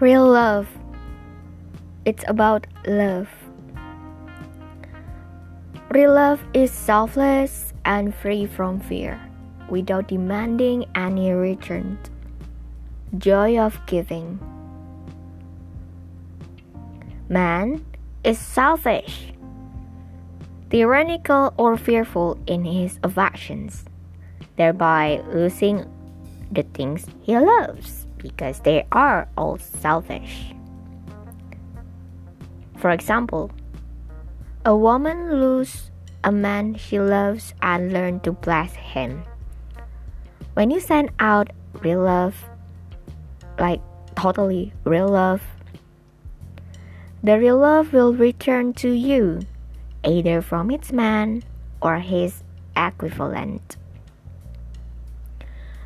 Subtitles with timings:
[0.00, 0.66] Real love.
[2.04, 3.28] It's about love.
[5.90, 9.20] Real love is selfless and free from fear,
[9.70, 11.96] without demanding any return.
[13.16, 14.40] Joy of giving.
[17.28, 17.86] Man
[18.24, 19.32] is selfish,
[20.70, 23.84] tyrannical, or fearful in his affections,
[24.56, 25.86] thereby losing
[26.50, 30.56] the things he loves because they are all selfish.
[32.80, 33.52] For example,
[34.64, 35.90] a woman loses
[36.24, 39.22] a man she loves and learns to bless him.
[40.54, 41.52] When you send out
[41.84, 42.34] real love,
[43.58, 43.82] like
[44.16, 45.42] totally real love,
[47.22, 49.40] the real love will return to you
[50.02, 51.42] either from its man
[51.82, 52.42] or his
[52.74, 53.76] equivalent.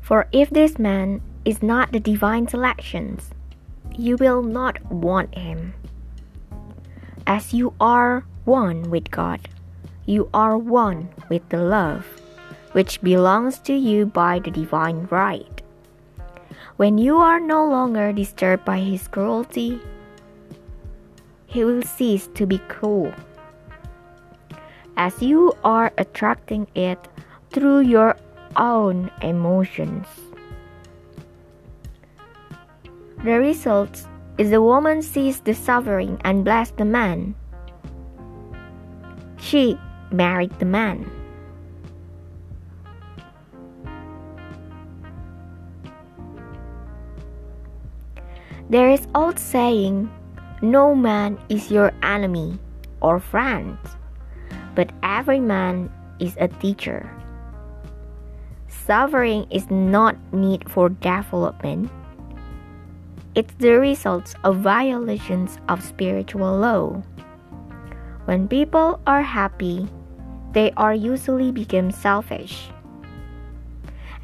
[0.00, 3.30] For if this man is not the divine selections,
[3.96, 5.74] you will not want him.
[7.26, 9.48] As you are one with God,
[10.06, 12.06] you are one with the love
[12.72, 15.62] which belongs to you by the divine right.
[16.76, 19.80] When you are no longer disturbed by his cruelty,
[21.46, 23.14] he will cease to be cruel.
[24.96, 26.98] As you are attracting it
[27.50, 28.16] through your
[28.56, 30.06] own emotions.
[33.24, 34.04] The result
[34.36, 37.34] is the woman sees the suffering and bless the man.
[39.40, 39.80] She
[40.12, 41.10] married the man.
[48.68, 50.12] There is old saying,
[50.60, 52.58] no man is your enemy
[53.00, 53.78] or friend,
[54.74, 55.88] but every man
[56.20, 57.08] is a teacher.
[58.68, 61.88] Suffering is not need for development
[63.34, 67.02] it's the result of violations of spiritual law.
[68.26, 69.88] When people are happy,
[70.52, 72.70] they are usually become selfish.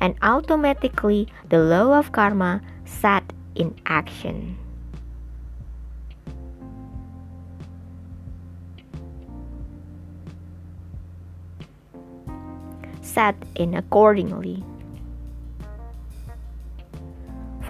[0.00, 3.24] And automatically the law of karma set
[3.56, 4.56] in action.
[13.02, 14.64] Set in accordingly.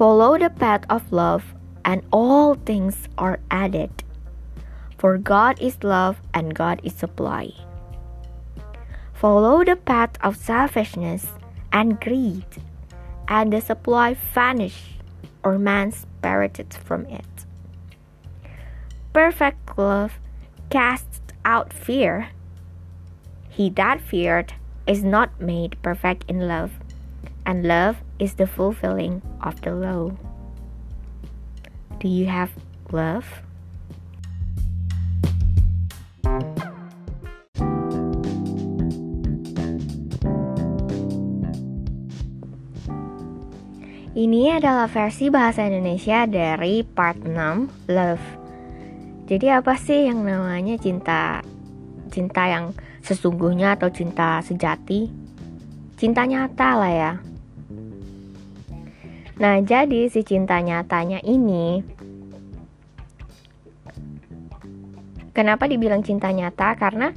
[0.01, 1.45] Follow the path of love,
[1.85, 3.91] and all things are added.
[4.97, 7.51] For God is love, and God is supply.
[9.13, 11.27] Follow the path of selfishness
[11.71, 12.47] and greed,
[13.29, 14.97] and the supply vanish,
[15.45, 17.45] or man spirited from it.
[19.13, 20.19] Perfect love
[20.71, 22.31] casts out fear.
[23.51, 24.55] He that feared
[24.87, 26.73] is not made perfect in love
[27.47, 30.13] and love is the fulfilling of the law.
[32.01, 32.51] Do you have
[32.93, 33.29] love?
[44.11, 48.27] Ini adalah versi bahasa Indonesia dari part 6 Love.
[49.31, 51.41] Jadi apa sih yang namanya cinta
[52.11, 52.75] cinta yang
[53.07, 55.09] sesungguhnya atau cinta sejati?
[55.95, 57.13] Cinta nyata lah ya.
[59.41, 61.81] Nah, jadi si cinta nyatanya ini
[65.31, 66.77] Kenapa dibilang cinta nyata?
[66.77, 67.15] Karena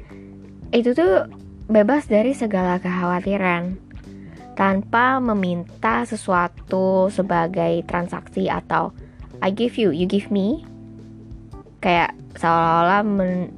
[0.72, 1.28] itu tuh
[1.68, 3.76] bebas dari segala kekhawatiran
[4.54, 8.94] tanpa meminta sesuatu sebagai transaksi atau
[9.42, 10.64] I give you, you give me.
[11.84, 13.04] Kayak seolah-olah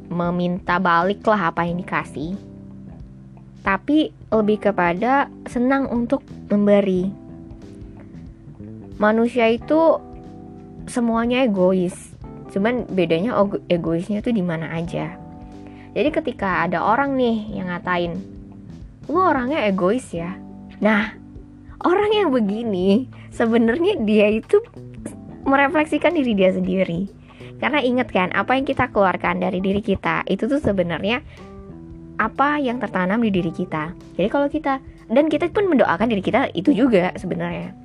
[0.09, 2.33] meminta balik lah apa yang dikasih.
[3.61, 7.25] Tapi lebih kepada senang untuk memberi
[8.97, 10.00] manusia itu
[10.88, 12.16] semuanya egois.
[12.51, 13.35] Cuman bedanya
[13.67, 15.19] egoisnya tuh di mana aja.
[15.95, 18.19] Jadi ketika ada orang nih yang ngatain
[19.07, 20.35] lu orangnya egois ya?
[20.81, 21.13] Nah
[21.83, 24.59] orang yang begini sebenarnya dia itu
[25.45, 27.07] merefleksikan diri dia sendiri.
[27.56, 31.24] Karena ingat kan apa yang kita keluarkan dari diri kita itu tuh sebenarnya
[32.19, 33.95] apa yang tertanam di diri kita.
[34.19, 34.80] Jadi kalau kita
[35.12, 37.84] dan kita pun mendoakan diri kita itu juga sebenarnya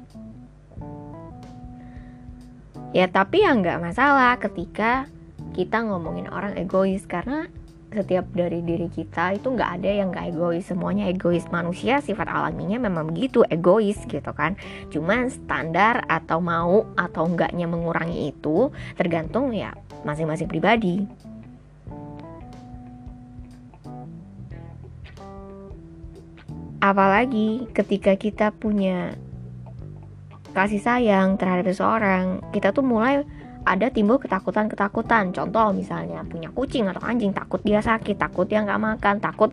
[2.91, 5.07] ya tapi ya nggak masalah ketika
[5.55, 7.47] kita ngomongin orang egois karena
[7.91, 10.63] setiap dari diri kita itu nggak ada yang nggak egois.
[10.63, 11.43] Semuanya egois.
[11.51, 14.55] Manusia sifat alaminya memang begitu egois gitu kan.
[14.95, 19.75] Cuman standar atau mau atau enggaknya mengurangi itu tergantung ya
[20.07, 21.03] masing-masing pribadi.
[26.81, 29.13] Apalagi ketika kita punya
[30.51, 33.23] kasih sayang terhadap seseorang kita tuh mulai
[33.65, 35.37] ada timbul ketakutan-ketakutan.
[35.37, 39.53] Contoh misalnya punya kucing atau anjing takut dia sakit takut dia nggak makan takut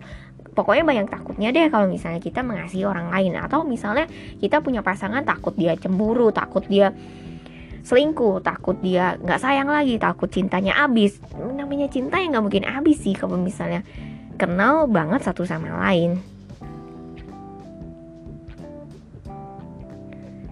[0.55, 3.35] pokoknya banyak takutnya deh kalau misalnya kita mengasihi orang lain.
[3.37, 4.07] Atau misalnya
[4.39, 6.95] kita punya pasangan takut dia cemburu takut dia
[7.87, 11.19] selingkuh takut dia nggak sayang lagi takut cintanya habis.
[11.35, 13.83] Namanya cinta yang nggak mungkin habis sih kalau misalnya
[14.39, 16.36] kenal banget satu sama lain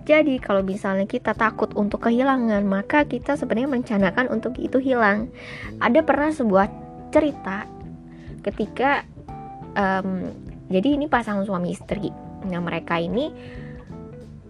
[0.05, 5.33] Jadi kalau misalnya kita takut untuk kehilangan, maka kita sebenarnya merencanakan untuk itu hilang.
[5.81, 6.69] Ada pernah sebuah
[7.09, 7.65] cerita
[8.45, 9.01] ketika
[9.73, 10.29] um,
[10.69, 12.13] jadi ini pasangan suami istri.
[12.45, 13.33] Nah mereka ini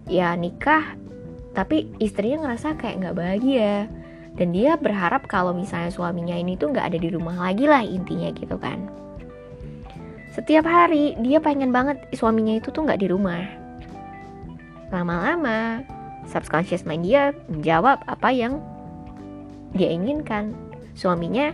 [0.06, 0.94] ya nikah
[1.56, 3.88] tapi istrinya ngerasa kayak nggak bahagia
[4.36, 8.28] dan dia berharap kalau misalnya suaminya ini tuh nggak ada di rumah lagi lah intinya
[8.36, 8.86] gitu kan
[10.36, 13.65] setiap hari dia pengen banget suaminya itu tuh nggak di rumah
[14.96, 15.84] lama-lama.
[16.26, 18.58] Subconscious mind dia menjawab apa yang
[19.76, 20.56] dia inginkan.
[20.96, 21.52] Suaminya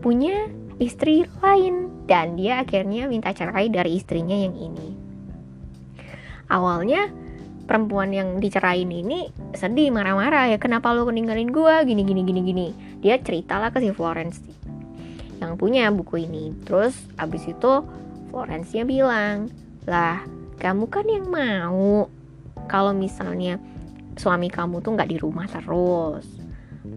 [0.00, 0.46] punya
[0.78, 4.94] istri lain dan dia akhirnya minta cerai dari istrinya yang ini.
[6.48, 7.10] Awalnya
[7.66, 12.68] perempuan yang dicerain ini sedih marah-marah ya kenapa lo ninggalin gue gini gini gini gini.
[13.02, 14.38] Dia ceritalah ke si Florence.
[15.42, 16.54] Yang punya buku ini.
[16.62, 17.72] Terus abis itu
[18.30, 19.50] Florence nya bilang
[19.82, 20.22] lah
[20.62, 22.06] kamu kan yang mau
[22.72, 23.60] kalau misalnya
[24.16, 26.24] suami kamu tuh nggak di rumah terus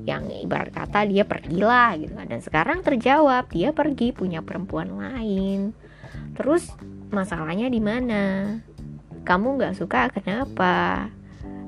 [0.08, 2.32] yang ibarat kata dia pergilah gitu kan.
[2.32, 5.76] Dan sekarang terjawab dia pergi punya perempuan lain.
[6.40, 6.72] Terus
[7.12, 8.24] masalahnya di mana?
[9.28, 11.12] Kamu nggak suka kenapa?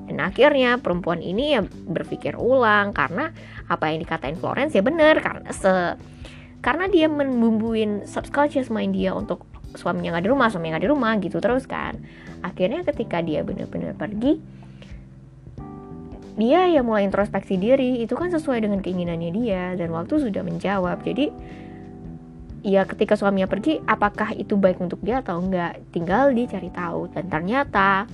[0.08, 3.28] Dan akhirnya perempuan ini ya berpikir ulang karena
[3.68, 6.00] apa yang dikatain Florence ya bener karena se
[6.64, 9.44] karena dia membumbuin subconscious mind dia untuk
[9.76, 11.98] suaminya nggak di rumah suaminya nggak di rumah gitu terus kan.
[12.40, 14.58] Akhirnya ketika dia benar-benar pergi
[16.38, 21.02] dia ya mulai introspeksi diri itu kan sesuai dengan keinginannya dia dan waktu sudah menjawab.
[21.02, 21.34] Jadi
[22.62, 25.82] ya ketika suaminya pergi apakah itu baik untuk dia atau enggak?
[25.90, 27.10] Tinggal dia cari tahu.
[27.10, 28.06] Dan ternyata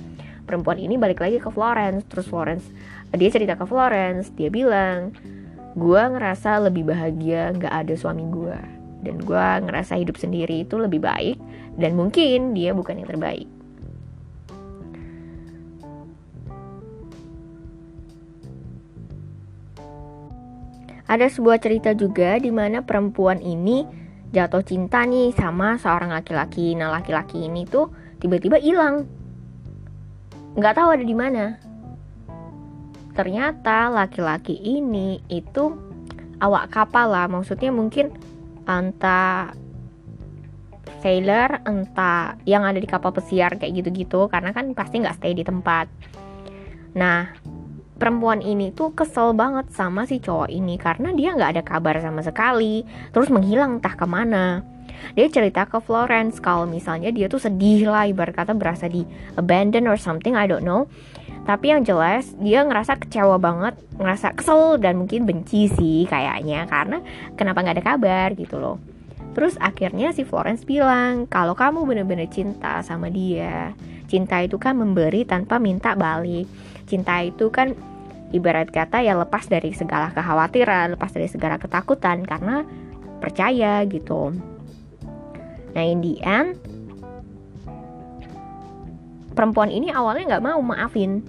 [0.48, 2.08] perempuan ini balik lagi ke Florence.
[2.08, 2.64] Terus Florence
[3.14, 5.14] dia cerita ke Florence dia bilang
[5.74, 11.04] gue ngerasa lebih bahagia nggak ada suami gue dan gue ngerasa hidup sendiri itu lebih
[11.04, 11.36] baik
[11.76, 13.46] dan mungkin dia bukan yang terbaik
[21.04, 23.84] ada sebuah cerita juga di mana perempuan ini
[24.34, 26.74] jatuh cinta nih sama seorang laki-laki.
[26.74, 29.06] Nah, laki-laki ini tuh tiba-tiba hilang.
[30.58, 31.44] Nggak tahu ada di mana.
[33.14, 35.70] Ternyata laki-laki ini itu
[36.42, 38.10] awak kapal lah, maksudnya mungkin
[38.64, 39.52] entah
[41.04, 45.44] sailor, entah yang ada di kapal pesiar kayak gitu-gitu, karena kan pasti nggak stay di
[45.44, 45.86] tempat.
[46.96, 47.28] Nah,
[48.00, 52.24] perempuan ini tuh kesel banget sama si cowok ini karena dia nggak ada kabar sama
[52.24, 52.82] sekali.
[53.12, 54.64] Terus menghilang entah ke mana.
[55.12, 59.04] Dia cerita ke Florence kalau misalnya dia tuh sedih lah ibarat kata berasa di
[59.36, 60.88] abandon or something I don't know
[61.44, 66.64] tapi yang jelas dia ngerasa kecewa banget ngerasa kesel dan mungkin benci sih kayaknya.
[66.68, 66.98] Karena
[67.36, 68.80] kenapa nggak ada kabar gitu loh.
[69.36, 73.74] Terus akhirnya si Florence bilang kalau kamu bener-bener cinta sama dia
[74.14, 76.46] Cinta itu kan memberi tanpa minta balik.
[76.84, 77.72] Cinta itu kan
[78.30, 82.62] ibarat kata ya lepas dari segala kekhawatiran, lepas dari segala ketakutan karena
[83.18, 84.36] percaya gitu.
[85.74, 86.60] Nah in the end
[89.34, 91.20] perempuan ini awalnya nggak mau maafin.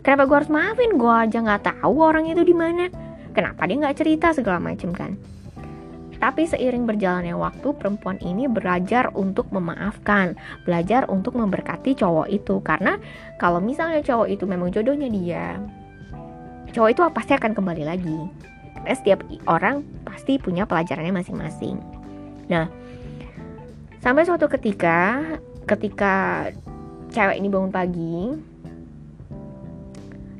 [0.00, 0.96] Kenapa gue harus maafin?
[0.96, 2.88] Gue aja nggak tahu orang itu di mana.
[3.36, 5.14] Kenapa dia nggak cerita segala macam kan?
[6.20, 10.36] Tapi seiring berjalannya waktu, perempuan ini belajar untuk memaafkan,
[10.68, 12.60] belajar untuk memberkati cowok itu.
[12.60, 13.00] Karena
[13.40, 15.56] kalau misalnya cowok itu memang jodohnya dia,
[16.76, 18.20] cowok itu pasti akan kembali lagi.
[18.76, 21.80] Karena setiap orang pasti punya pelajarannya masing-masing.
[22.52, 22.68] Nah,
[24.04, 25.24] sampai suatu ketika,
[25.70, 26.48] ketika
[27.14, 28.18] cewek ini bangun pagi,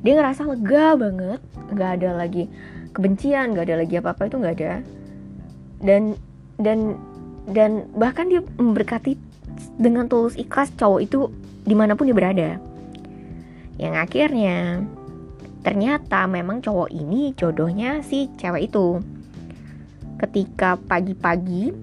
[0.03, 1.39] dia ngerasa lega banget,
[1.71, 2.51] nggak ada lagi
[2.91, 4.73] kebencian, nggak ada lagi apa-apa itu nggak ada.
[5.79, 6.19] Dan
[6.59, 6.99] dan
[7.47, 9.15] dan bahkan dia memberkati
[9.79, 11.31] dengan tulus ikhlas cowok itu
[11.63, 12.49] di mana pun dia berada.
[13.79, 14.83] Yang akhirnya
[15.63, 18.99] ternyata memang cowok ini jodohnya si cewek itu.
[20.19, 21.73] Ketika pagi-pagi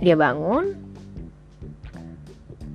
[0.00, 0.91] dia bangun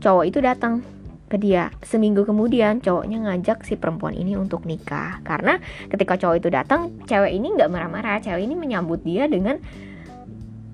[0.01, 0.85] cowok itu datang
[1.27, 1.69] ke dia.
[1.83, 5.19] Seminggu kemudian cowoknya ngajak si perempuan ini untuk nikah.
[5.27, 5.59] Karena
[5.91, 8.23] ketika cowok itu datang cewek ini nggak marah-marah.
[8.23, 9.59] Cewek ini menyambut dia dengan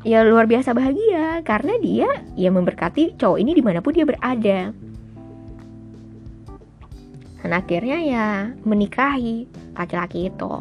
[0.06, 1.42] ya luar biasa bahagia.
[1.42, 4.72] Karena dia ya memberkati cowok ini di mana pun dia berada.
[7.44, 8.28] Dan akhirnya ya
[8.64, 10.54] menikahi laki-laki itu.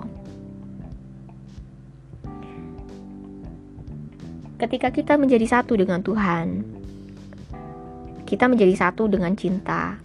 [4.59, 6.63] Ketika kita menjadi satu dengan Tuhan,
[8.33, 10.01] kita menjadi satu dengan cinta.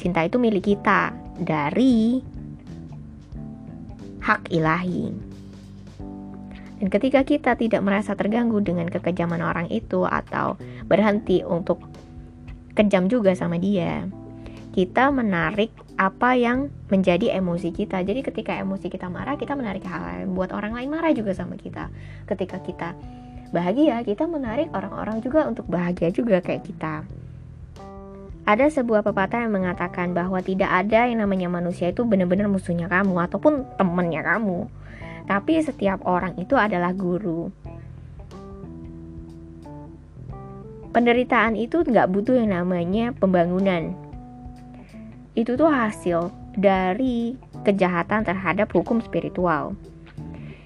[0.00, 2.24] Cinta itu milik kita dari
[4.24, 5.12] hak ilahi.
[6.80, 10.56] Dan ketika kita tidak merasa terganggu dengan kekejaman orang itu atau
[10.88, 11.84] berhenti untuk
[12.72, 14.08] kejam juga sama dia,
[14.72, 18.00] kita menarik apa yang menjadi emosi kita.
[18.00, 20.32] Jadi ketika emosi kita marah, kita menarik hal lain.
[20.32, 21.92] Buat orang lain marah juga sama kita.
[22.24, 22.96] Ketika kita
[23.54, 27.06] bahagia, kita menarik orang-orang juga untuk bahagia juga kayak kita.
[28.44, 33.16] Ada sebuah pepatah yang mengatakan bahwa tidak ada yang namanya manusia itu benar-benar musuhnya kamu
[33.30, 34.66] ataupun temennya kamu.
[35.24, 37.48] Tapi setiap orang itu adalah guru.
[40.92, 43.96] Penderitaan itu nggak butuh yang namanya pembangunan,
[45.34, 47.34] itu tuh hasil dari
[47.66, 49.74] kejahatan terhadap hukum spiritual.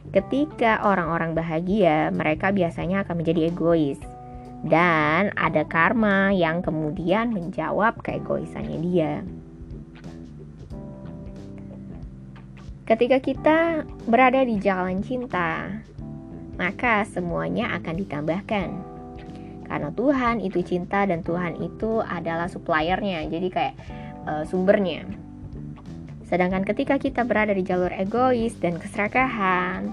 [0.08, 4.00] Ketika orang-orang bahagia, mereka biasanya akan menjadi egois.
[4.64, 9.12] Dan ada karma yang kemudian menjawab keegoisannya dia.
[12.88, 13.58] Ketika kita
[14.08, 15.68] berada di jalan cinta,
[16.56, 18.68] maka semuanya akan ditambahkan.
[19.68, 23.28] Karena Tuhan itu cinta dan Tuhan itu adalah suppliernya.
[23.28, 23.76] Jadi kayak
[24.24, 25.04] uh, sumbernya.
[26.28, 29.88] Sedangkan ketika kita berada di jalur egois dan keserakahan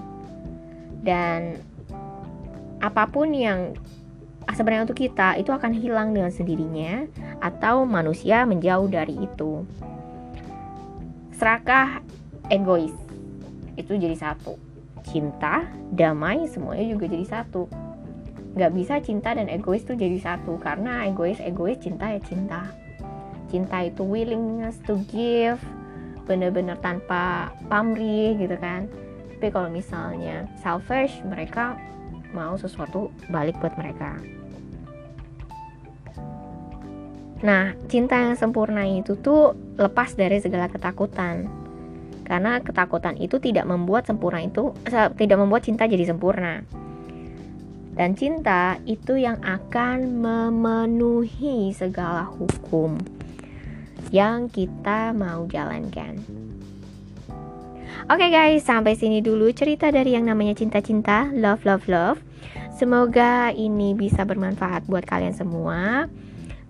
[1.00, 1.56] dan
[2.84, 3.72] apa pun yang
[4.52, 7.08] sebenarnya untuk kita itu akan hilang dengan sendirinya
[7.40, 9.64] atau manusia menjauh dari itu.
[11.32, 12.04] Serakah
[12.52, 12.92] egois
[13.80, 14.60] itu jadi satu.
[15.08, 17.64] Cinta, damai semuanya juga jadi satu.
[18.56, 22.72] Gak bisa cinta dan egois tuh jadi satu karena egois egois cinta ya cinta
[23.46, 25.62] cinta itu willingness to give
[26.26, 28.90] bener-bener tanpa pamrih gitu kan.
[29.36, 31.78] Tapi kalau misalnya selfish mereka
[32.34, 34.18] mau sesuatu balik buat mereka.
[37.46, 41.46] Nah cinta yang sempurna itu tuh lepas dari segala ketakutan.
[42.26, 44.74] Karena ketakutan itu tidak membuat sempurna itu
[45.14, 46.66] tidak membuat cinta jadi sempurna.
[47.96, 52.98] Dan cinta itu yang akan memenuhi segala hukum
[54.14, 56.20] yang kita mau jalankan.
[58.06, 62.18] Oke okay guys, sampai sini dulu cerita dari yang namanya cinta-cinta, love love love.
[62.76, 66.06] Semoga ini bisa bermanfaat buat kalian semua.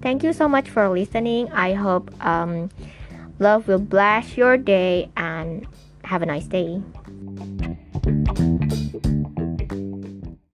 [0.00, 1.50] Thank you so much for listening.
[1.50, 2.70] I hope um,
[3.42, 5.66] love will bless your day and
[6.06, 6.80] have a nice day.